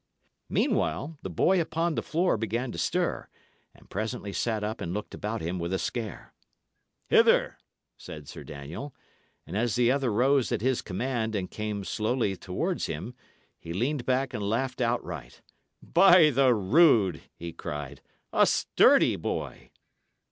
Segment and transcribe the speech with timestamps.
[0.49, 3.27] Meanwhile, the boy upon the floor began to stir,
[3.75, 6.33] and presently sat up and looked about him with a scare.
[7.05, 7.59] "Hither,"
[7.97, 8.95] said Sir Daniel;
[9.45, 13.13] and as the other rose at his command and came slowly towards him,
[13.59, 15.43] he leaned back and laughed outright.
[15.83, 18.01] "By the rood!" he cried,
[18.33, 19.69] "a sturdy boy!"